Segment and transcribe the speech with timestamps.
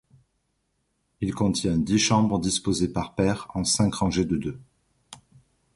[1.19, 4.59] Il contient dix chambres disposées par paires en cinq rangées de deux.